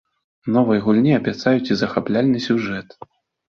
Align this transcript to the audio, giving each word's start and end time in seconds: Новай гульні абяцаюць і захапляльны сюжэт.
Новай 0.55 0.79
гульні 0.85 1.13
абяцаюць 1.19 1.71
і 1.71 1.79
захапляльны 1.83 2.43
сюжэт. 2.49 3.01